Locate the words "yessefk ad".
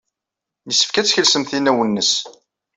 0.67-1.05